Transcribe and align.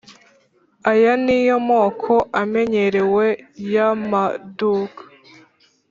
Aya 0.91 1.13
niyo 1.23 1.57
moko 1.69 2.13
amenyerewe 2.41 3.25
y 3.73 3.75
amaduka 3.89 5.01